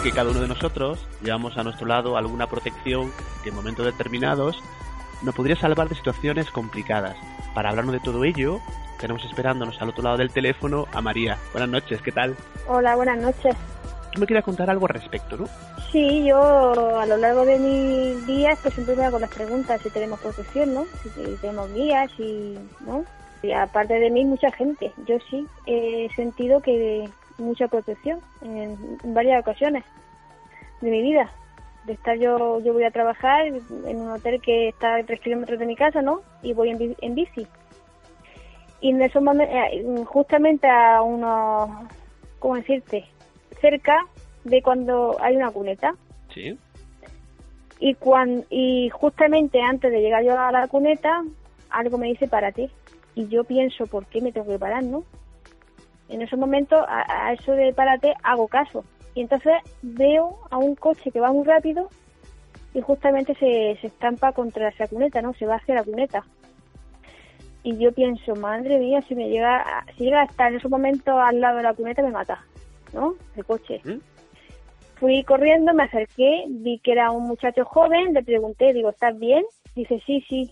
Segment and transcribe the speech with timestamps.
[0.00, 4.62] que cada uno de nosotros llevamos a nuestro lado alguna protección que en momentos determinados
[5.22, 7.14] nos podría salvar de situaciones complicadas.
[7.54, 8.60] Para hablarnos de todo ello,
[8.98, 11.36] tenemos esperándonos al otro lado del teléfono a María.
[11.52, 12.34] Buenas noches, ¿qué tal?
[12.66, 13.54] Hola, buenas noches.
[14.12, 15.44] Tú me quieres contar algo al respecto, ¿no?
[15.90, 19.90] Sí, yo a lo largo de mis días pues siempre me hago las preguntas si
[19.90, 20.86] tenemos protección, ¿no?
[21.02, 23.04] Si tenemos guías y, ¿no?
[23.42, 24.92] Y aparte de mí, mucha gente.
[25.06, 28.76] Yo sí he sentido que mucha protección en,
[29.14, 29.84] varias ocasiones
[30.80, 31.30] de mi vida.
[31.84, 35.58] De estar yo, yo voy a trabajar en un hotel que está a tres kilómetros
[35.58, 36.20] de mi casa, ¿no?
[36.42, 37.46] Y voy en, en bici.
[38.82, 41.70] Y en esos momentos, eh, justamente a unos,
[42.40, 43.04] ¿cómo decirte?
[43.60, 43.96] Cerca
[44.44, 45.94] de cuando hay una cuneta.
[46.34, 46.58] Sí.
[47.78, 51.24] Y, cuando, y justamente antes de llegar yo a la cuneta,
[51.70, 52.70] algo me dice para ti.
[53.14, 55.04] Y yo pienso, ¿por qué me tengo que parar, no?
[56.12, 58.84] En ese momento a, eso de párate hago caso.
[59.14, 61.88] Y entonces veo a un coche que va muy rápido
[62.74, 65.34] y justamente se, se estampa contra esa cuneta, ¿no?
[65.34, 66.24] Se va hacia la cuneta.
[67.62, 71.40] Y yo pienso, madre mía, si me llega, si llega hasta en ese momento al
[71.40, 72.44] lado de la cuneta me mata,
[72.92, 73.14] ¿no?
[73.36, 73.80] El coche.
[73.84, 74.00] ¿Mm?
[74.96, 79.44] Fui corriendo, me acerqué, vi que era un muchacho joven, le pregunté, digo, ¿estás bien?
[79.74, 80.50] Dice, sí, sí.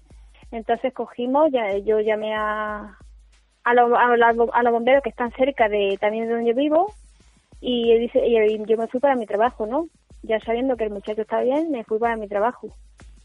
[0.53, 2.97] Entonces cogimos, ya, yo llamé a,
[3.65, 6.93] a, a, los bomberos que están cerca de también de donde yo vivo
[7.61, 9.87] y, dice, y yo me fui para mi trabajo, ¿no?
[10.23, 12.69] Ya sabiendo que el muchacho está bien, me fui para mi trabajo.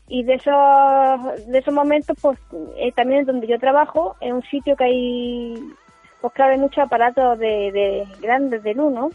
[0.07, 2.37] Y de esos, de esos momentos, pues
[2.77, 5.55] eh, también donde yo trabajo, es un sitio que hay,
[6.21, 9.09] pues claro, hay muchos aparatos de, de grandes de luz, ¿no?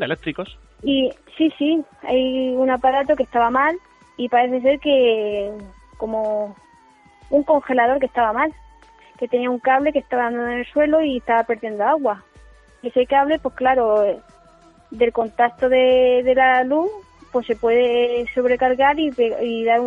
[0.00, 0.58] eléctricos.
[0.82, 3.76] Y sí, sí, hay un aparato que estaba mal
[4.16, 5.52] y parece ser que
[5.98, 6.54] como
[7.30, 8.52] un congelador que estaba mal
[9.24, 12.22] que tenía un cable que estaba andando en el suelo y estaba perdiendo agua.
[12.82, 14.04] Ese cable, pues claro,
[14.90, 16.90] del contacto de, la luz,
[17.32, 19.80] pues se puede sobrecargar y, y dar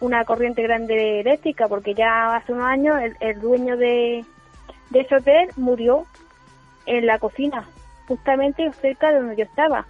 [0.00, 4.22] una corriente grande eléctrica, porque ya hace unos años el, dueño de,
[4.90, 6.04] de ese hotel murió
[6.84, 7.66] en la cocina,
[8.06, 9.86] justamente cerca de donde yo estaba.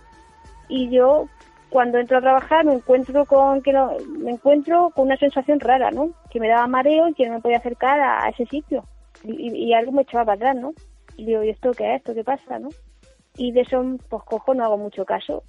[0.68, 1.26] Y yo
[1.72, 5.90] cuando entro a trabajar me encuentro con que no, me encuentro con una sensación rara,
[5.90, 6.10] ¿no?
[6.30, 8.84] Que me daba mareo y que no me podía acercar a, ese sitio
[9.24, 10.72] y, algo me echaba para atrás, ¿no?
[11.16, 12.00] Y digo, ¿y esto qué es?
[12.00, 12.68] ¿Esto qué pasa, no?
[13.36, 15.44] Y de eso, pues cojo, no hago mucho caso.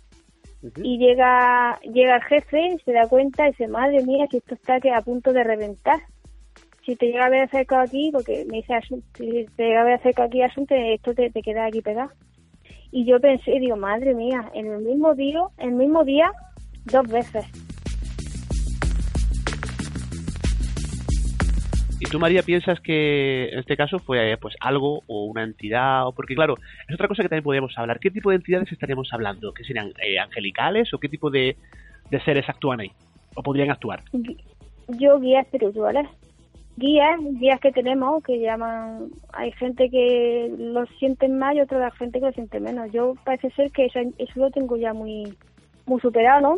[0.77, 4.79] Y llega llega el jefe, se da cuenta y dice, madre mía, si esto está
[4.79, 5.99] que a punto de reventar.
[6.85, 8.73] Si te llega a ver acercado aquí, porque me dice,
[9.17, 12.11] si te llega a ver acercado aquí asunto, esto te, te queda aquí pegado.
[12.95, 16.31] Y yo pensé, digo, madre mía, en el mismo día, el mismo día,
[16.85, 17.43] dos veces.
[21.99, 26.05] ¿Y tú, María, piensas que en este caso fue pues algo o una entidad?
[26.07, 26.53] o Porque, claro,
[26.87, 27.99] es otra cosa que también podríamos hablar.
[27.99, 29.55] ¿Qué tipo de entidades estaríamos hablando?
[29.55, 31.57] ¿Que serían eh, angelicales o qué tipo de,
[32.11, 32.91] de seres actúan ahí?
[33.33, 34.03] ¿O podrían actuar?
[34.99, 36.07] Yo, guías espirituales
[36.77, 42.19] guías, guías que tenemos, que llaman, hay gente que lo sienten más y otra gente
[42.19, 42.91] que lo siente menos.
[42.91, 43.99] Yo parece ser que eso,
[44.35, 45.35] lo tengo ya muy,
[45.85, 46.57] muy superado, ¿no?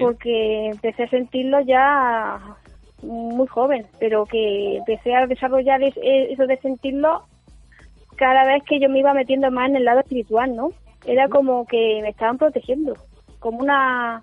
[0.00, 2.40] Porque empecé a sentirlo ya
[3.02, 7.24] muy joven, pero que empecé a desarrollar eso de sentirlo
[8.16, 10.70] cada vez que yo me iba metiendo más en el lado espiritual, ¿no?
[11.04, 12.94] Era como que me estaban protegiendo,
[13.38, 14.22] como una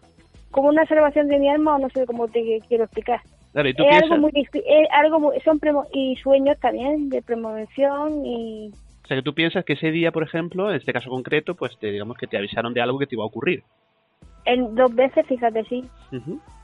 [0.51, 3.21] como una salvación de mi alma o no sé cómo te quiero explicar
[3.53, 4.47] es algo muy
[4.91, 5.59] algo son
[5.93, 8.71] y sueños también de promoción y
[9.03, 11.77] o sea que tú piensas que ese día por ejemplo en este caso concreto pues
[11.79, 13.63] te digamos que te avisaron de algo que te iba a ocurrir.
[14.45, 15.83] En dos veces fíjate sí.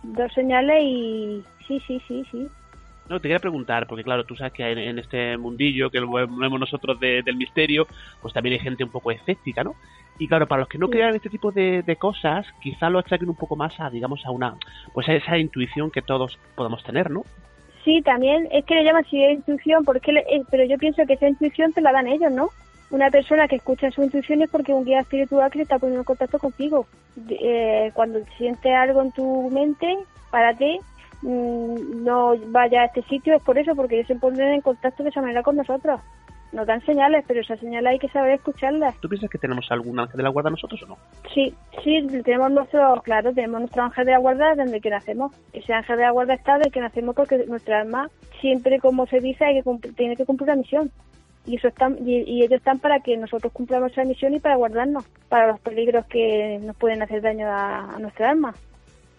[0.04, 2.48] Dos señales y sí sí sí sí
[3.10, 6.60] No, te quería preguntar, porque claro, tú sabes que en, este mundillo que lo vemos
[6.60, 7.86] nosotros del misterio,
[8.22, 9.76] pues también hay gente un poco escéptica, ¿no?
[10.18, 13.36] Y claro, para los que no crean este tipo de, cosas, quizá lo achaquen un
[13.36, 14.56] poco más a, digamos, a una,
[14.94, 17.24] pues a esa intuición que todos podemos tener, ¿no?
[17.84, 21.28] Sí, también es que le llaman así intuición, porque eh, pero yo pienso que esa
[21.28, 22.50] intuición te la dan ellos, ¿no?
[22.90, 26.06] Una persona que escucha su intuición es porque un guía espiritual que está poniendo en
[26.06, 26.88] contacto contigo.
[27.30, 29.98] Eh, cuando sientes algo en tu mente,
[30.32, 30.80] párate,
[31.26, 35.10] no vaya a este sitio, es por eso, porque ellos se ponen en contacto de
[35.10, 36.00] esa manera con nosotros.
[36.52, 38.96] Nos dan señales, pero esas señales hay que saber escucharlas.
[39.02, 40.98] ¿Tú piensas que tenemos algún ángel de la guarda nosotros o no?
[41.34, 45.34] Sí, sí, tenemos nuestro, claro, tenemos nuestro ángel de la guarda desde que nacemos.
[45.52, 49.20] Ese ángel de la guarda está desde que nacemos porque nuestra alma siempre, como se
[49.20, 50.92] dice, hay que tiene que cumplir la misión.
[51.48, 55.06] Y, eso están, y, ellos están para que nosotros cumplamos esa misión y para guardarnos,
[55.28, 58.54] para los peligros que nos pueden hacer daño a nuestra alma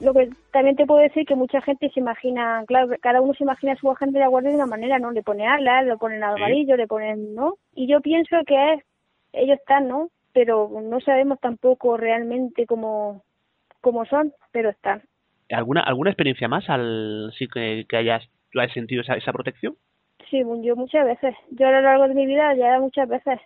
[0.01, 3.45] lo que también te puedo decir que mucha gente se imagina, claro, cada uno se
[3.45, 5.11] imagina su agente de la guardia de una manera, ¿no?
[5.11, 7.55] Le pone alas, le ponen alvarillo, le ponen, ¿no?
[7.75, 8.85] Y yo pienso que es,
[9.33, 10.11] ellos están, ¿no?
[10.33, 13.23] Pero no sabemos tampoco realmente cómo,
[13.81, 15.03] cómo son, pero están.
[15.51, 19.77] ¿Alguna alguna experiencia más al sí que, que hayas, tú has sentido esa, esa protección?
[20.29, 21.35] Sí, yo muchas veces.
[21.53, 23.41] Yo a lo largo de mi vida ya muchas veces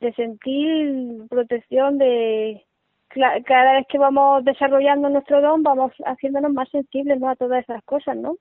[0.00, 2.64] de sentir protección de
[3.08, 7.28] cada vez que vamos desarrollando nuestro don, vamos haciéndonos más sensibles ¿no?
[7.28, 8.36] a todas esas cosas, ¿no?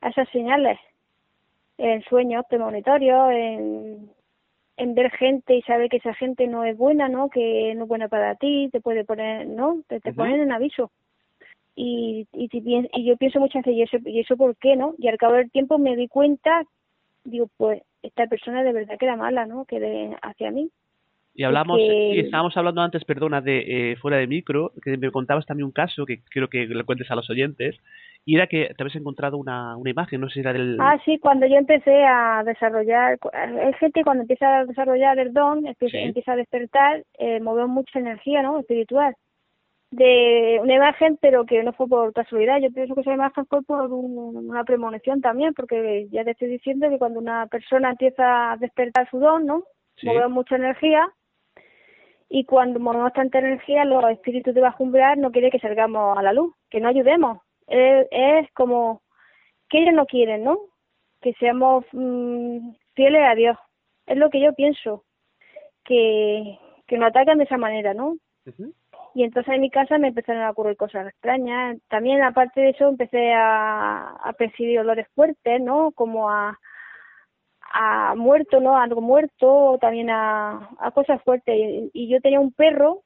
[0.00, 0.78] A esas señales.
[1.78, 4.10] En sueños premonitorios, en,
[4.76, 7.28] en ver gente y saber que esa gente no es buena, ¿no?
[7.28, 9.82] Que no es buena para ti, te puede poner, ¿no?
[9.88, 10.90] Te, te ponen en aviso.
[11.74, 14.94] Y, y, y yo pienso muchas veces, ¿y eso, ¿y eso por qué, no?
[14.96, 16.64] Y al cabo del tiempo me di cuenta,
[17.24, 19.66] digo, pues esta persona de verdad que era mala, ¿no?
[19.66, 20.70] Que de, hacia mí.
[21.38, 25.44] Y hablamos, y estábamos hablando antes, perdona, de eh, fuera de micro, que me contabas
[25.44, 27.76] también un caso que quiero que le cuentes a los oyentes,
[28.24, 30.78] y era que te habías encontrado una, una imagen, no sé si era del...
[30.80, 35.66] Ah, sí, cuando yo empecé a desarrollar, hay gente cuando empieza a desarrollar el don,
[35.66, 39.14] empieza, a despertar, eh, mueve mucha energía, ¿no?, espiritual,
[39.90, 43.62] de una imagen, pero que no fue por casualidad, yo pienso que esa imagen fue
[43.62, 48.56] por una premonición también, porque ya te estoy diciendo que cuando una persona empieza a
[48.56, 49.64] despertar su don, ¿no?,
[50.02, 51.08] mueve mucha energía,
[52.28, 56.22] y cuando movemos tanta energía, los espíritus de bajo umbral no quieren que salgamos a
[56.22, 57.38] la luz, que no ayudemos.
[57.66, 59.02] Es, como
[59.68, 60.58] que ellos no quieren, ¿no?
[61.20, 63.56] Que seamos mm, fieles a Dios.
[64.06, 65.04] Es lo que yo pienso,
[65.84, 68.16] que, que nos atacan de esa manera, ¿no?
[69.14, 71.78] Y entonces en mi casa me empezaron a ocurrir cosas extrañas.
[71.88, 75.90] También, aparte de eso, empecé a, a percibir olores fuertes, ¿no?
[75.92, 76.58] Como a,
[77.78, 78.78] a muerto, ¿no?
[78.78, 81.54] algo muerto, también a, a cosas fuertes.
[81.92, 83.02] Y, yo tenía un perro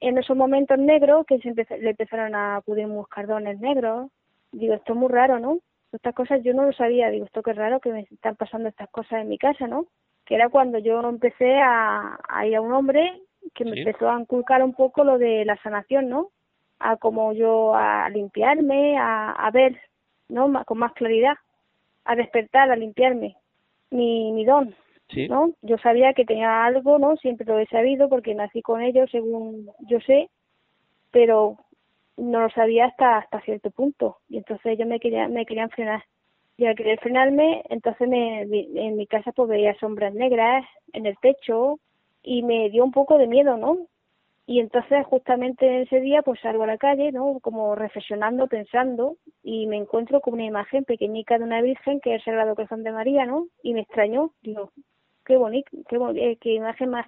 [0.00, 4.10] en esos momentos negros que se le empezaron a acudir moscardones negros.
[4.50, 5.58] Digo, esto es muy raro, ¿no?
[5.92, 7.10] Estas cosas yo no lo sabía.
[7.10, 9.86] Digo, esto es raro que me están pasando estas cosas en mi casa, ¿no?
[10.24, 13.20] Que era cuando yo empecé a, a ir a un hombre
[13.54, 16.30] que me empezó a inculcar un poco lo de la sanación, ¿no?
[16.78, 19.78] A como yo a limpiarme, a, a ver,
[20.30, 20.64] ¿no?
[20.64, 21.36] Con más claridad,
[22.06, 23.36] a despertar, a limpiarme
[23.90, 24.74] mi, mi don,
[25.28, 25.52] ¿no?
[25.62, 27.16] Yo sabía que tenía algo, ¿no?
[27.16, 30.28] Siempre lo he sabido porque nací con ellos, según yo sé,
[31.10, 31.58] pero
[32.18, 36.04] no lo sabía hasta hasta cierto punto y entonces ellos me querían me querían frenar
[36.56, 41.16] y al querer frenarme entonces me, en mi casa pues veía sombras negras en el
[41.18, 41.78] techo
[42.22, 43.86] y me dio un poco de miedo no
[44.48, 47.38] y entonces justamente ese día pues salgo a la calle, ¿no?
[47.42, 52.20] Como reflexionando, pensando y me encuentro con una imagen pequeñica de una virgen que es
[52.20, 53.48] el Sagrado Corazón de María, ¿no?
[53.62, 54.72] Y me extrañó, digo,
[55.26, 57.06] qué bonito, qué, eh, qué imagen más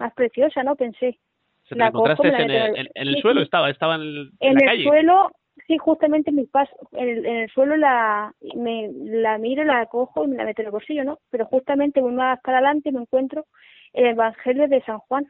[0.00, 0.74] más preciosa, ¿no?
[0.74, 1.20] Pensé.
[1.68, 3.42] ¿Se la encontraste en, el, en, el suelo?
[3.42, 5.30] ¿Estaba, estaba en, en el suelo,
[5.68, 9.86] sí, justamente en mi paso, en el, en el suelo la, me, la miro, la
[9.86, 11.20] cojo y me la meto en el bolsillo, ¿no?
[11.30, 13.46] Pero justamente voy más para adelante y me encuentro
[13.92, 15.28] el Evangelio de San Juan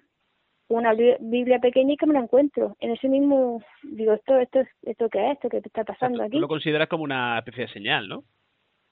[0.68, 2.76] una Biblia pequeña y que me la encuentro.
[2.80, 6.32] En ese mismo, digo, esto, esto, esto qué es, esto que está pasando aquí.
[6.32, 8.25] Tú lo consideras como una especie de señal, ¿no?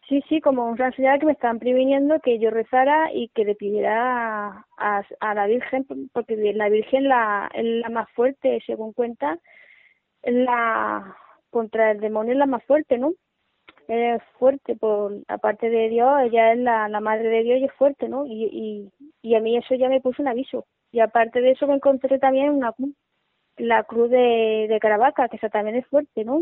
[0.09, 3.55] Sí, sí, como una señal que me están previniendo que yo rezara y que le
[3.55, 9.39] pidiera a, a, la Virgen, porque la Virgen la, es la más fuerte, según cuenta,
[10.23, 11.17] la
[11.49, 13.15] contra el demonio es la más fuerte, ¿no?
[13.89, 17.73] Es fuerte, por aparte de Dios, ella es la, la madre de Dios y es
[17.73, 18.27] fuerte, ¿no?
[18.27, 21.67] Y, y, y a mí eso ya me puso un aviso y aparte de eso
[21.67, 22.73] me encontré también una
[23.57, 26.41] la cruz de, de Caravaca, que esa también es fuerte, ¿no?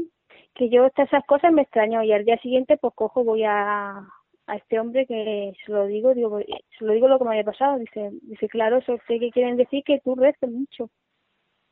[0.55, 4.07] Que yo estas esas cosas me extrañó y al día siguiente pues cojo, voy a,
[4.47, 6.39] a este hombre que se lo digo, digo,
[6.79, 9.57] se lo digo lo que me había pasado, dice, dice, claro, eso sé que quieren
[9.57, 10.91] decir que tú reces mucho,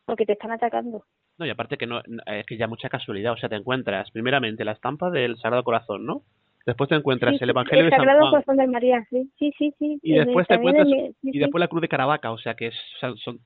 [0.06, 1.04] porque te están atacando.
[1.36, 4.64] No, y aparte que no, es que ya mucha casualidad, o sea, te encuentras primeramente
[4.64, 6.22] la estampa del Sagrado Corazón, ¿no?
[6.66, 8.30] Después te encuentras el Evangelio el de San Sagrado Juan.
[8.32, 9.74] Corazón de María, sí, sí, sí.
[9.78, 10.00] sí.
[10.02, 12.80] Y después te encuentras sí, y después la cruz de Caravaca, o sea que es-
[13.00, 13.40] son, son,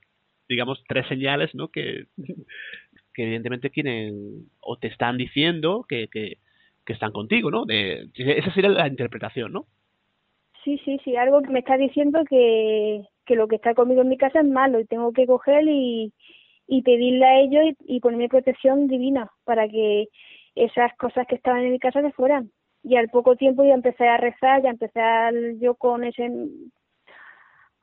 [0.48, 1.68] digamos tres señales, ¿no?
[1.68, 2.06] Que,
[3.14, 6.38] que evidentemente quieren o te están diciendo que, que,
[6.84, 7.64] que están contigo, ¿no?
[7.64, 9.66] De, esa sería la interpretación, ¿no?
[10.64, 14.08] Sí, sí, sí, algo que me está diciendo que, que lo que está conmigo en
[14.08, 16.12] mi casa es malo y tengo que coger y,
[16.66, 20.08] y pedirle a ellos y, y ponerme protección divina para que
[20.54, 22.50] esas cosas que estaban en mi casa se fueran.
[22.84, 26.30] Y al poco tiempo ya empecé a rezar, ya empecé a, yo con ese,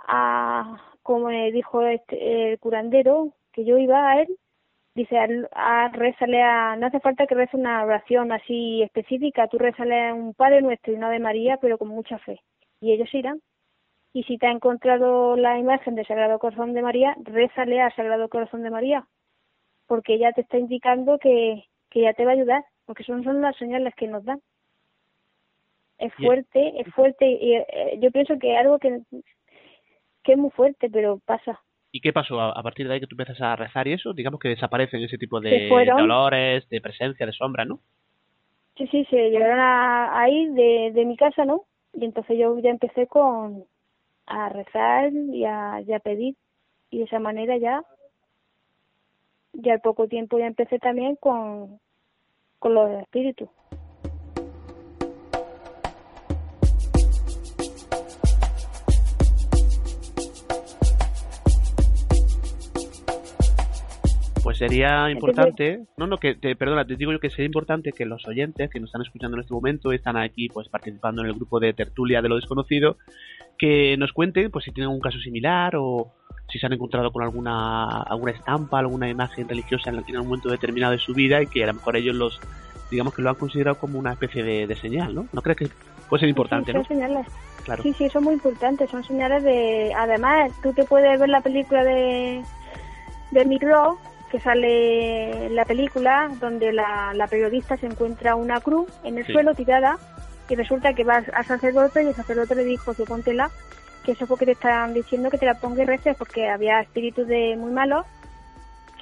[0.08, 4.38] a, como me dijo este, el curandero, que yo iba a él,
[4.96, 9.58] dice a, a rezarle a, no hace falta que reza una oración así específica, tú
[9.58, 12.40] rezale a un Padre Nuestro y una Ave María, pero con mucha fe.
[12.80, 13.42] Y ellos irán.
[14.14, 18.30] Y si te ha encontrado la imagen del Sagrado Corazón de María, rézale al Sagrado
[18.30, 19.08] Corazón de María,
[19.88, 23.42] porque ella te está indicando que, que ella te va a ayudar, porque son, son
[23.42, 24.42] las señales que nos dan.
[26.02, 29.02] Es fuerte, es fuerte, y eh, yo pienso que es algo que,
[30.24, 31.62] que es muy fuerte, pero pasa.
[31.92, 32.42] ¿Y qué pasó?
[32.42, 35.18] A, partir de ahí que tú empiezas a rezar y eso, digamos que desaparecen ese
[35.18, 37.80] tipo de dolores, de presencia, de sombra, ¿no?
[38.78, 41.66] Sí, sí, se llegaron a, a ir de, de mi casa, ¿no?
[41.94, 43.66] Y entonces yo ya empecé con
[44.26, 46.36] a rezar y a, y a pedir.
[46.90, 47.84] Y de esa manera ya,
[49.54, 51.80] ya al poco tiempo ya empecé también con,
[52.60, 53.50] con los espíritus.
[64.62, 68.28] Sería importante, no, no, que te, perdona, te digo yo que sería importante que los
[68.28, 71.60] oyentes que nos están escuchando en este momento, están aquí pues participando en el grupo
[71.60, 72.98] de tertulia de lo desconocido,
[73.58, 76.14] que nos cuenten pues si tienen un caso similar o
[76.48, 80.92] si se han encontrado con alguna alguna estampa, alguna imagen religiosa en, un momento determinado
[80.92, 82.40] de su vida y que a lo mejor ellos los
[82.92, 85.26] digamos que lo han considerado como una especie de, de señal, ¿no?
[85.34, 85.70] ¿No crees que
[86.08, 86.84] puede ser importante, sí, no?
[86.84, 87.28] son señales.
[87.64, 87.82] Claro.
[87.82, 89.92] Sí, sí, son muy importantes, son señales de...
[89.96, 92.44] Además, tú te puedes ver la película de,
[93.30, 94.00] de Miró,
[94.32, 99.34] que sale la película, donde la, la periodista se encuentra una cruz en el Sí.
[99.34, 99.98] suelo tirada
[100.50, 103.50] y resulta que va al sacerdote y el sacerdote le dijo, que póntela,
[104.06, 106.80] que eso fue que te están diciendo que te la ponga y reces porque había
[106.80, 108.06] espíritus de muy malos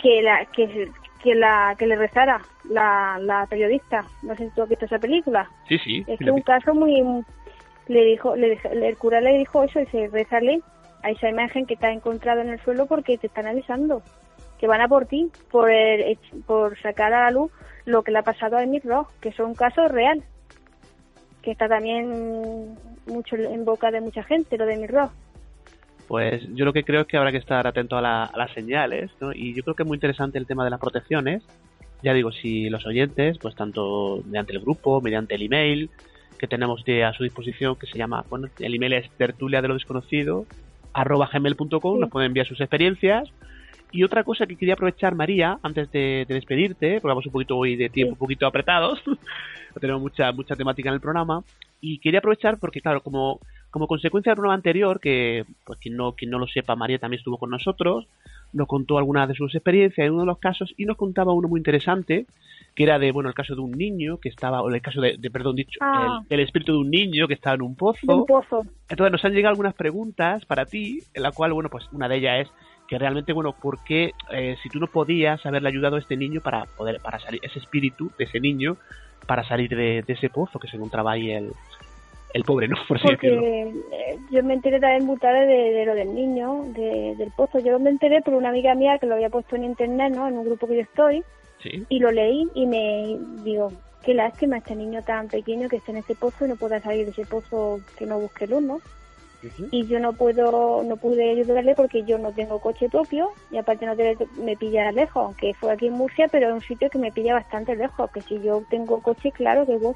[0.01, 0.89] que la que,
[1.23, 4.05] que la que le rezara la, la periodista.
[4.23, 5.49] No sé si tú has visto esa película.
[5.67, 6.03] Sí, sí.
[6.07, 7.01] Es que un caso muy
[7.87, 10.61] le dijo, le, el cura le dijo eso, dice, rezale
[11.03, 14.01] a esa imagen que te ha encontrado en el suelo porque te están avisando
[14.59, 17.51] que van a por ti, por el- por sacar a la luz
[17.85, 20.21] lo que le ha pasado a Emil Ross, que es un caso real,
[21.41, 22.75] que está también
[23.07, 25.09] mucho en boca de mucha gente, lo de Emil Ross.
[26.07, 28.51] Pues yo lo que creo es que habrá que estar atento a, la- a las
[28.53, 29.31] señales, ¿no?
[29.31, 31.43] Y yo creo que es muy interesante el tema de las protecciones.
[32.01, 35.89] Ya digo, si los oyentes, pues tanto mediante el grupo, mediante el email
[36.37, 39.67] que tenemos de- a su disposición, que se llama, bueno, el email es tertulia de
[39.67, 40.45] lo desconocido,
[40.93, 41.99] arroba gmail.com, Sí.
[42.01, 43.29] nos pueden enviar sus experiencias.
[43.91, 47.57] Y otra cosa que quería aprovechar, María, antes de, de despedirte, porque vamos un poquito
[47.57, 51.43] hoy de tiempo un poquito apretados, no tenemos mucha, mucha temática en el programa,
[51.81, 53.39] y quería aprovechar porque, claro, como,
[53.71, 57.19] como consecuencia del programa anterior, que pues quien no, quien no lo sepa, María también
[57.19, 58.07] estuvo con nosotros,
[58.53, 61.47] nos contó algunas de sus experiencias en uno de los casos y nos contaba uno
[61.47, 62.25] muy interesante,
[62.75, 65.17] que era de, bueno, el caso de un niño que estaba, o el caso de,
[65.17, 66.19] de, perdón, dicho, Ah.
[66.21, 68.15] el, del espíritu de un niño que estaba en un pozo.
[68.15, 68.65] Un pozo.
[68.89, 72.17] Entonces nos han llegado algunas preguntas para ti, en la cual, bueno, pues una de
[72.17, 72.51] ellas es
[72.89, 76.41] que realmente, bueno, ¿por qué eh, si tú no podías haberle ayudado a este niño
[76.41, 78.77] para poder, para salir, ese espíritu de ese niño,
[79.27, 81.51] para salir de, de ese pozo que se encontraba ahí el,
[82.33, 82.77] el pobre, ¿no?
[82.87, 82.99] Por.
[82.99, 83.27] Porque
[83.91, 87.59] eh, yo me enteré también muy tarde de, de lo del niño, de- del pozo.
[87.59, 90.27] Yo me enteré por una amiga mía que lo había puesto en internet, ¿no?
[90.27, 91.23] En un grupo que yo estoy.
[91.61, 91.83] Sí.
[91.89, 93.73] y lo leí y me digo,
[94.05, 97.03] qué lástima este niño tan pequeño que esté en ese pozo y no pueda salir
[97.03, 98.79] de ese pozo que no busque luz, ¿no?
[99.71, 103.85] Y yo no puedo, no pude ayudarle porque yo no tengo coche propio y aparte
[103.85, 106.97] no te- me pilla lejos, aunque fue aquí en Murcia, pero en un sitio que
[106.97, 109.95] me pilla bastante lejos, que si yo tengo coche, claro que voy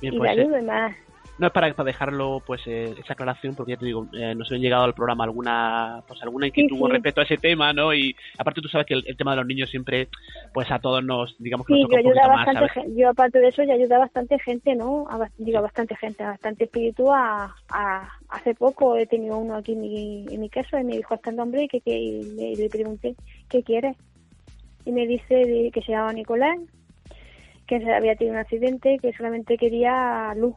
[0.00, 0.96] Bien, y pues, le ayudo más.
[1.38, 4.50] No es para, para dejarlo, pues, eh, esa aclaración, porque ya te digo, eh, nos
[4.52, 6.92] han llegado al programa alguna, pues, alguna inquietud Sí, sí.
[6.92, 7.94] respecto a ese tema, ¿no?
[7.94, 10.08] Y aparte tú sabes que el, el tema de los niños siempre,
[10.52, 12.94] pues, a todos nos, digamos que Sí, nos yo toca un ayuda más, bastante gente,
[12.96, 15.06] yo aparte de eso ya ayuda a bastante gente, ¿no?
[15.08, 17.12] A, digo, a bastante gente, a bastante espíritu.
[17.12, 20.96] A, a- hace poco he tenido uno aquí en mi, en mi casa y me
[20.96, 23.16] dijo hasta el nombre que, que y le, le pregunté
[23.48, 23.96] qué quiere
[24.84, 26.56] y me dice que se llama Nicolás,
[27.66, 30.54] que había tenido un accidente, que solamente quería luz,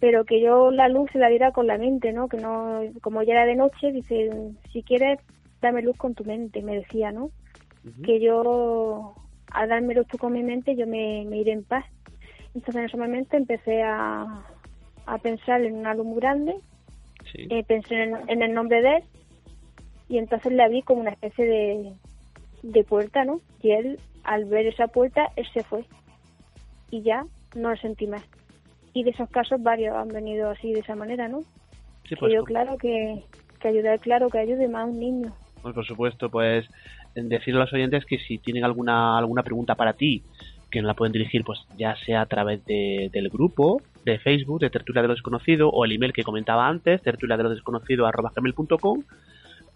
[0.00, 2.28] pero que yo la luz se la diera con la mente, ¿no?
[2.28, 4.30] Que no, como ya era de noche, dice,
[4.72, 5.18] si quieres
[5.60, 7.30] dame luz con tu mente, me decía, ¿no?
[8.04, 9.14] Que yo,
[9.50, 11.84] al dármelo tú con mi mente, yo me, me iré en paz.
[12.54, 14.44] Entonces en ese momento empecé a,
[15.06, 16.54] a pensar en un álbum grande,
[17.34, 19.02] eh, pensé en, el nombre de él
[20.08, 21.92] y entonces la vi como una especie de,
[22.62, 23.40] de puerta, ¿no?
[23.62, 25.84] Y él, al ver esa puerta, él se fue
[26.90, 28.22] y ya no lo sentí más.
[28.94, 31.40] Y de esos casos varios han venido así de esa manera, ¿no?
[32.08, 33.22] Sí, pues, yo claro que,
[33.60, 35.32] que ayudar, claro que ayude más a un niño.
[35.60, 36.66] Pues por supuesto, pues
[37.14, 40.22] decirle a los oyentes que si tienen alguna alguna pregunta para ti,
[40.70, 44.60] que nos la pueden dirigir pues ya sea a través de, del grupo de Facebook
[44.60, 48.08] de Tertulia de los Desconocidos o el email que comentaba antes, tertulia de los desconocidos
[48.08, 48.32] arroba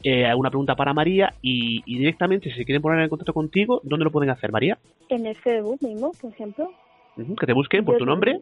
[0.04, 4.04] eh, alguna pregunta para María y, directamente si se quieren poner en contacto contigo, ¿dónde
[4.04, 4.78] lo pueden hacer, María?
[5.08, 6.70] En el Facebook mismo, por ejemplo.
[7.16, 8.40] que te busquen por tu nombre.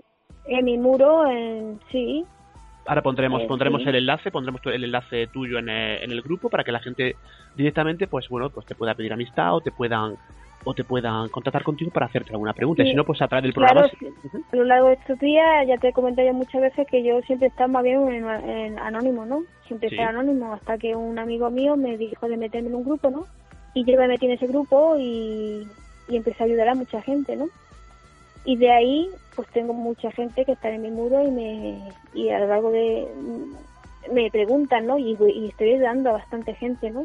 [0.49, 2.25] En mi muro, en, sí,
[2.87, 6.49] Ahora pondremos eh, pondremos el enlace, pondremos el enlace tuyo en el, en el, grupo
[6.49, 7.17] para que la gente
[7.57, 10.17] directamente, pues bueno, pues te pueda pedir amistad o te puedan
[10.65, 12.83] o te puedan contactar contigo para hacerte alguna pregunta.
[12.83, 13.83] si no, pues a través del programa.
[13.83, 17.47] a lo largo de estos días ya te he comentado muchas veces que yo siempre
[17.47, 19.43] he estado más bien en, anónimo, ¿no?
[19.67, 23.11] Siempre he anónimo hasta que un amigo mío me dijo de meterme en un grupo,
[23.11, 23.27] ¿no?
[23.75, 25.69] Y yo me metí en ese grupo y,
[26.09, 27.47] y empecé a ayudar a mucha gente, ¿no?
[28.47, 31.83] Y de ahí, pues tengo mucha gente que está en mi muro y me
[32.15, 33.07] y a lo largo de
[34.11, 34.99] me preguntan, ¿no?
[34.99, 37.05] Y, y estoy ayudando a bastante gente, ¿no?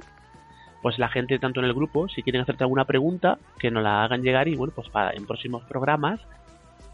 [0.81, 4.03] Pues la gente tanto en el grupo, si quieren hacerte alguna pregunta, que nos la
[4.03, 6.19] hagan llegar y bueno, pues para en próximos programas.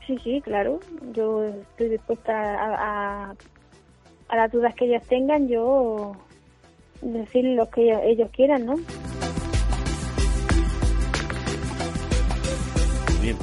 [0.05, 0.79] Sí, sí, claro.
[1.13, 3.35] Yo estoy dispuesta a,
[4.29, 6.15] a, las dudas que ellas tengan, yo
[7.01, 8.75] decir lo que ellos quieran, ¿no?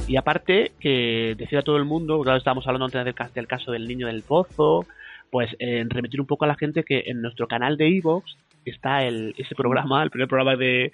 [0.07, 3.71] Y aparte, que decir a todo el mundo, claro, estábamos hablando antes del, del caso
[3.71, 4.85] del niño del pozo,
[5.29, 9.03] pues eh, remitir un poco a la gente que en nuestro canal de Evox está
[9.03, 10.91] el, ese programa, el primer programa de,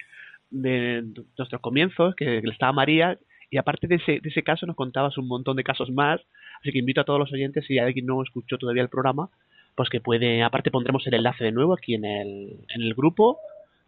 [0.50, 1.04] de
[1.38, 3.18] nuestros comienzos, que, que estaba María,
[3.50, 6.20] y aparte de ese, de ese caso nos contabas un montón de casos más,
[6.60, 9.28] así que invito a todos los oyentes, si alguien no escuchó todavía el programa,
[9.74, 13.38] pues que puede, aparte pondremos el enlace de nuevo aquí en el, en el grupo,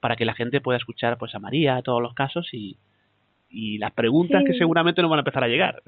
[0.01, 2.77] para que la gente pueda escuchar pues a María, todos los casos y,
[3.55, 5.83] y las preguntas que seguramente no van a empezar a llegar.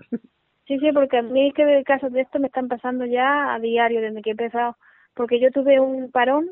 [0.66, 4.00] Sí, sí, porque a mí que casos de esto me están pasando ya a diario
[4.00, 4.76] desde que he empezado,
[5.14, 6.50] porque yo tuve un parón,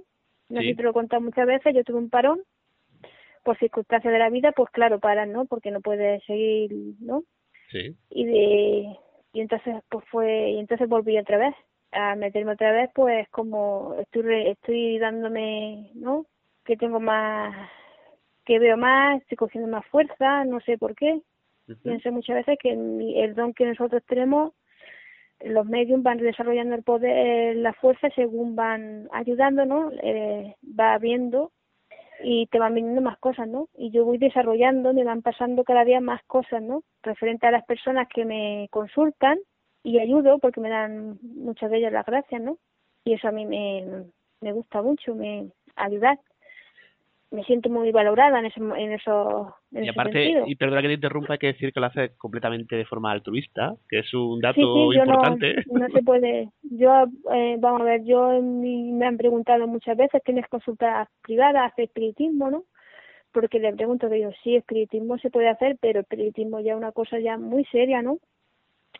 [0.48, 2.40] no sé si te lo he contado muchas veces, yo tuve un parón
[3.42, 5.46] por circunstancias de la vida, pues claro, paran, ¿no?
[5.46, 7.24] Porque no puedes seguir, ¿no?
[7.70, 7.96] Sí.
[8.10, 8.96] Y de
[9.32, 11.54] y entonces pues fue y entonces volví otra vez
[11.90, 16.26] a meterme otra vez, pues como estoy estoy dándome, ¿no?
[16.64, 17.68] Que tengo más
[18.44, 21.20] que veo más, estoy cogiendo más fuerza, no sé por qué.
[21.82, 24.52] Pienso muchas veces que el don que nosotros tenemos,
[25.40, 31.52] los medios van desarrollando el poder, la fuerza según van ayudándonos, eh, va viendo
[32.22, 33.68] y te van viniendo más cosas, ¿no?
[33.76, 36.82] Y yo voy desarrollando, me van pasando cada día más cosas, ¿no?
[37.02, 39.38] Referente a las personas que me consultan
[39.82, 42.58] y ayudo porque me dan muchas de ellas las gracias, ¿no?
[43.04, 44.04] Y eso a mí me,
[44.40, 46.18] me gusta mucho, me ayudar
[47.34, 50.94] me siento muy valorada en, ese, en eso en y aparte y perdona que te
[50.94, 54.92] interrumpa hay que decir que lo hace completamente de forma altruista que es un dato
[54.92, 55.56] importante.
[55.66, 56.92] no, se puede yo
[57.34, 62.50] eh, vamos a ver yo me han preguntado muchas veces tienes consultas privadas hace espiritismo
[62.50, 62.64] no
[63.32, 66.92] porque le pregunto que yo sí espiritismo se puede hacer pero espiritismo ya es una
[66.92, 68.18] cosa ya muy seria no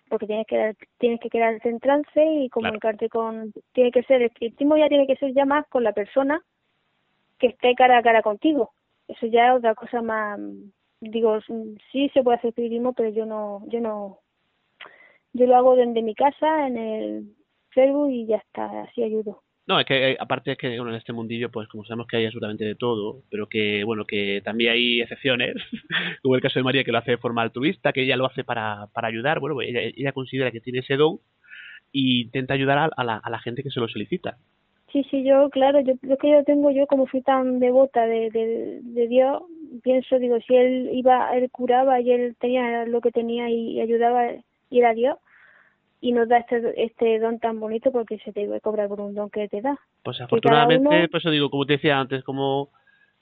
[0.09, 4.77] porque tienes que tienes que quedarte en trance y comunicarte con tiene que ser espiritismo
[4.77, 6.43] ya tiene que ser ya más con la persona
[7.45, 8.73] que esté cara a cara contigo.
[9.07, 10.41] Eso ya es otra cosa más,
[11.01, 11.39] digo,
[11.93, 14.21] sí se puede hacer espiritismo, pero yo no, yo no,
[15.35, 17.37] yo lo hago desde mi casa, en el
[17.69, 19.43] Facebook y ya está, así ayudo.
[19.67, 22.27] No, es que eh, aparte es que en este mundillo, pues como sabemos que hay
[22.27, 25.55] absolutamente de todo, pero que bueno, que también hay excepciones,
[26.23, 28.43] como el caso de María que lo hace de forma altruista, que ella lo hace
[28.45, 31.19] para, para ayudar, bueno, ella, ella considera que tiene ese don
[31.93, 34.39] e intenta ayudar a la gente que se lo solicita.
[34.95, 38.31] Sí, sí, yo, claro, yo, lo que yo tengo, yo como fui tan devota de,
[38.31, 39.43] de, de Dios,
[39.83, 44.29] pienso, digo, si él iba, él curaba y él tenía lo que tenía y, ayudaba
[44.71, 45.19] y era Dios,
[46.01, 49.01] y nos da este, este don tan bonito porque se te iba a cobrar por
[49.01, 49.77] un don que te da.
[50.05, 52.69] Pues afortunadamente, pues eso digo, como te decía antes, como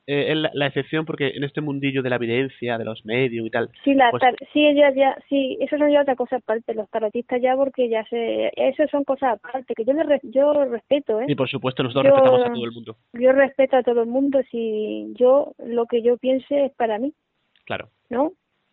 [0.07, 3.71] eh, la, excepción porque en este mundillo de la evidencia, de los medios y tal.
[3.85, 7.41] Sí, la pues sí, ya, ya, sí, eso son ya otra cosa aparte, los tarotistas
[7.41, 11.27] ya porque ya se, eso son cosas aparte que yo le, yo respeto, ¿eh?
[11.29, 12.97] Y por supuesto nosotros respetamos a todo el mundo.
[13.13, 17.13] Yo respeto a todo el mundo si yo lo que yo piense es para mí.
[17.65, 17.89] Claro.
[18.11, 18.33] ¿No?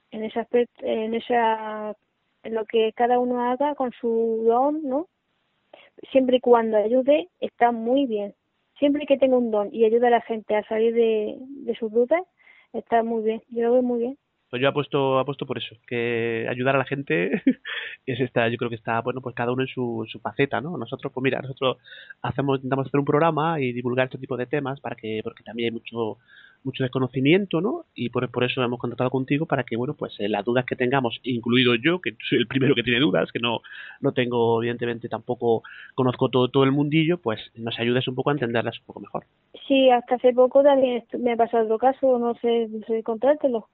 [0.09, 1.95] En ese aspecto, en esa,
[2.41, 5.07] en lo que cada uno haga con su don, ¿no?
[6.11, 8.33] Siempre y cuando ayude, está muy bien
[8.79, 11.91] siempre que tenga un don y ayuda a la gente a salir de, de sus
[11.91, 12.23] dudas,
[12.73, 13.41] está muy bien.
[13.49, 14.17] Yo lo veo muy bien.
[14.49, 17.43] Pues yo apuesto, apuesto por eso, que ayudar a la gente
[18.07, 20.75] es esta, yo creo que está, bueno, pues cada uno en su, su faceta, ¿no?
[20.75, 21.77] Nosotros, pues mira, nosotros
[22.23, 25.67] hacemos, intentamos hacer un programa y divulgar este tipo de temas para que, porque también
[25.67, 26.17] hay mucho,
[26.63, 27.85] mucho desconocimiento, ¿no?
[27.95, 30.75] Y por, por eso hemos contactado contigo para que, bueno, pues eh, las dudas que
[30.75, 33.61] tengamos, incluido yo, que soy el primero que tiene dudas, que no,
[34.01, 35.63] no tengo, evidentemente, tampoco
[35.95, 39.23] conozco todo, todo el mundillo, pues nos ayudes un poco a entenderlas un poco mejor.
[39.67, 43.69] Sí, hasta hace poco también me ha pasado otro caso, no sé, no sé contártelo,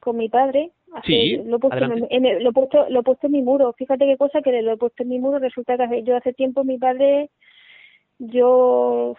[0.00, 0.70] con mi padre.
[1.04, 3.74] Sí, lo, he puesto en, en, lo, he puesto, lo he puesto en mi muro.
[3.76, 5.38] Fíjate qué cosa que lo he puesto en mi muro.
[5.38, 7.28] Resulta que yo hace tiempo mi padre,
[8.18, 9.16] yo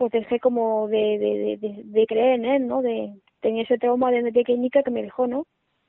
[0.00, 2.80] pues dejé como de, de, de, de, creer en él, ¿no?
[2.80, 5.46] De, tenía ese trauma desde pequeñita que me dejó, ¿no?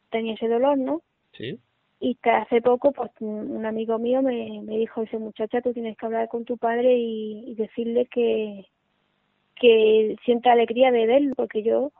[0.09, 1.01] Tenía ese dolor, ¿no?
[1.31, 1.57] Sí.
[2.01, 5.95] Y que hace poco, pues un amigo mío me, me dijo, dice, muchacha, tú tienes
[5.95, 8.65] que hablar con tu padre y, y decirle que,
[9.55, 11.93] que sienta alegría de verlo, porque yo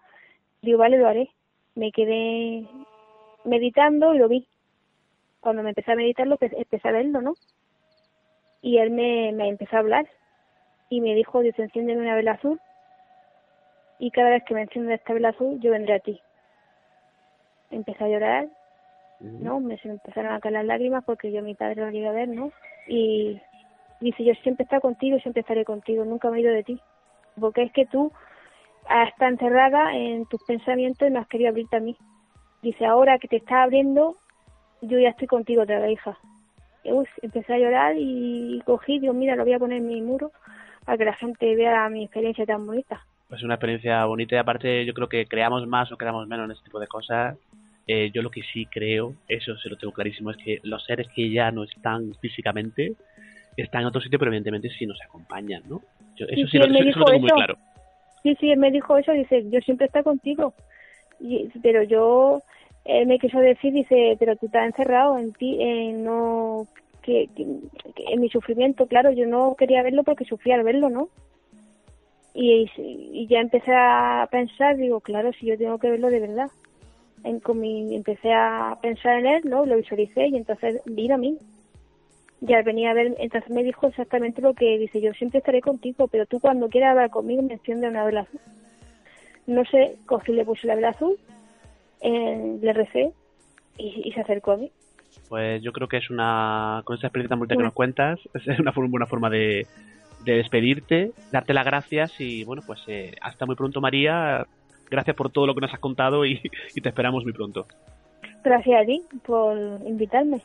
[0.62, 1.30] digo, vale, lo haré.
[1.76, 2.67] Me quedé
[3.45, 4.50] meditando y lo vi.
[5.39, 7.36] Cuando me empecé a meditarlo, empecé a verlo, ¿no?
[8.62, 10.10] Y él me, me empezó a hablar
[10.92, 12.60] y me dijo, dice, enciéndeme una vela azul
[13.98, 16.20] y cada vez que me encienda esta vela azul yo vendré a ti.
[17.70, 18.50] Empecé a llorar,
[19.22, 19.62] ¿no?
[19.62, 22.10] Me, se me empezaron a caer las lágrimas porque yo a mi padre lo llegué
[22.10, 22.52] a ver, ¿no?
[22.88, 23.40] Y
[24.02, 26.78] dice, yo siempre estaré contigo siempre estaré contigo, nunca me he ido de ti.
[27.40, 28.12] Porque es que tú
[28.82, 31.96] estás encerrada en tus pensamientos y me has querido abrirte a mí.
[32.62, 34.18] Dice, ahora que te estás abriendo,
[34.82, 36.18] yo ya estoy contigo otra vez, hija.
[36.84, 40.02] Y, uy, empecé a llorar y cogí, digo, mira, lo voy a poner en mi
[40.02, 40.34] muro
[40.86, 43.06] para que la gente vea mi experiencia tan bonita.
[43.30, 46.52] Pues una experiencia bonita y aparte yo creo que creamos más o creamos menos en
[46.52, 47.38] este tipo de cosas.
[47.88, 51.08] Eh, yo lo que sí creo, eso se lo tengo clarísimo, es que los seres
[51.15, 52.94] que ya no están físicamente
[53.58, 55.82] están en otro sitio, pero evidentemente sí nos acompañan, ¿no?
[56.15, 57.58] Yo, eso sí, sí, lo, eso, eso lo tengo muy claro.
[58.24, 60.54] Sí, sí, él me dijo eso, dice, yo siempre estoy contigo.
[61.20, 62.41] Y, pero yo,
[62.86, 66.67] él me quiso decir, dice, pero tú estás encerrado en ti, eh, no
[67.02, 71.10] que, en mi sufrimiento, claro, yo no quería verlo porque sufría al verlo, ¿no?
[72.34, 76.50] Y, y ya empecé a pensar, digo, claro, si yo tengo que verlo de verdad.
[77.24, 77.42] En,
[77.94, 79.66] empecé a pensar en él, ¿no?
[79.66, 81.38] Lo visualicé y entonces vino a mí.
[82.40, 86.08] Ya venía a ver, entonces me dijo exactamente lo que dice, yo siempre estaré contigo,
[86.08, 88.40] pero tú cuando quieras hablar conmigo me enciende una vela azul.
[89.46, 91.18] No sé, cogí, le puse la vela azul,
[92.02, 93.12] eh, le recé
[93.78, 94.72] y, y se acercó a mí
[95.30, 98.60] pues yo creo que es una, con esa experiencia tan bonita que nos cuentas, es
[98.60, 99.67] una buena forma de,
[100.24, 104.45] de despedirte, darte las gracias y bueno, pues eh, hasta muy pronto María,
[104.89, 106.41] gracias por todo lo que nos has contado y,
[106.76, 107.65] y, te esperamos muy pronto.
[108.43, 110.41] Gracias a ti por invitarme.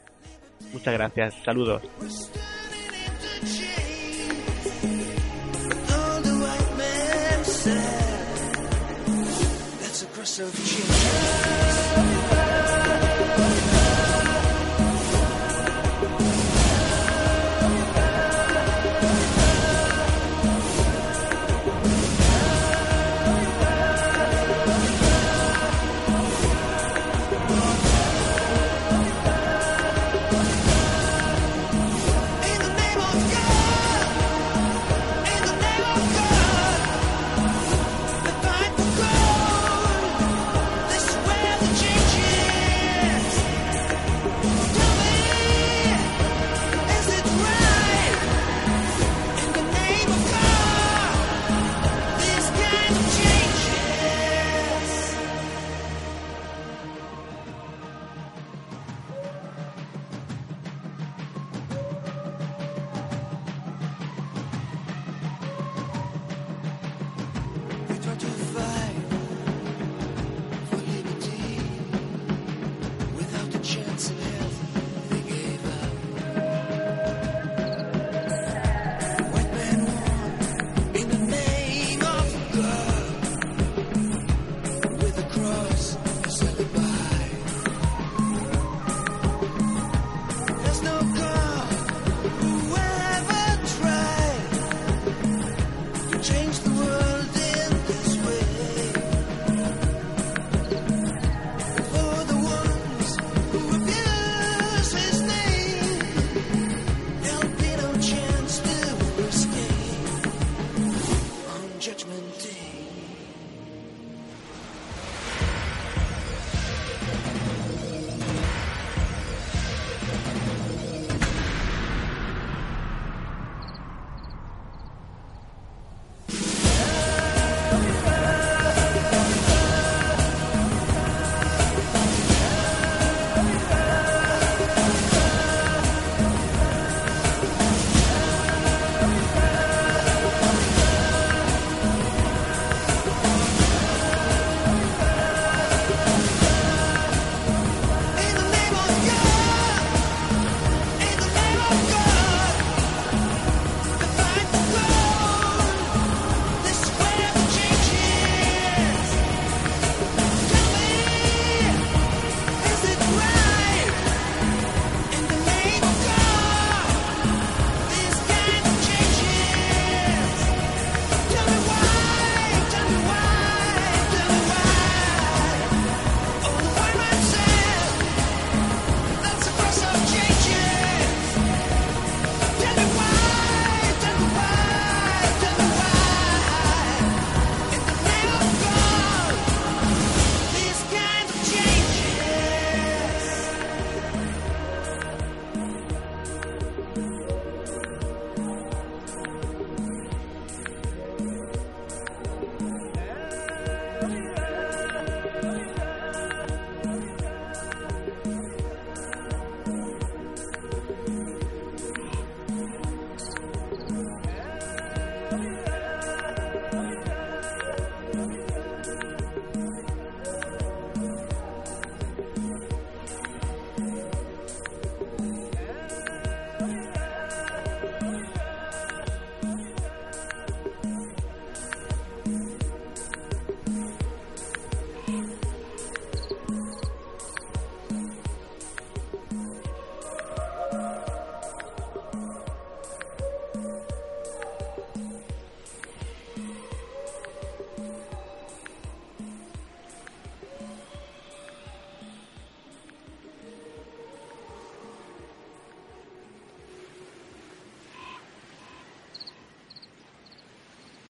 [0.72, 1.82] Muchas gracias, saludos.
[10.38, 11.65] of change.